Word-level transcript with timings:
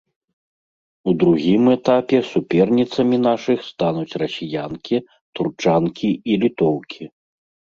У 1.11 1.11
другім 1.23 1.63
этапе 1.75 2.17
суперніцамі 2.31 3.17
нашых 3.27 3.59
стануць 3.69 4.17
расіянкі, 4.25 4.97
турчанкі 5.39 6.09
і 6.33 6.41
літоўкі. 6.47 7.03